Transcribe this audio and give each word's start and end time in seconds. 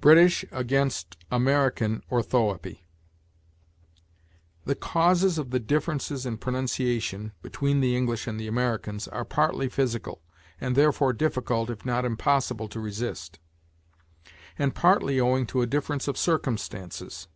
BRITISH 0.00 0.44
AGAINST 0.52 1.16
AMERICAN 1.32 2.04
ORTHOËPY. 2.08 2.82
"The 4.64 4.76
causes 4.76 5.38
of 5.38 5.50
the 5.50 5.58
differences 5.58 6.24
in 6.24 6.38
pronunciation 6.38 7.32
[between 7.42 7.80
the 7.80 7.96
English 7.96 8.28
and 8.28 8.38
the 8.38 8.46
Americans] 8.46 9.08
are 9.08 9.24
partly 9.24 9.68
physical, 9.68 10.22
and 10.60 10.76
therefore 10.76 11.12
difficult, 11.12 11.68
if 11.68 11.84
not 11.84 12.04
impossible, 12.04 12.68
to 12.68 12.78
resist; 12.78 13.40
and 14.56 14.72
partly 14.72 15.18
owing 15.18 15.46
to 15.46 15.62
a 15.62 15.66
difference 15.66 16.06
of 16.06 16.16
circumstances. 16.16 17.26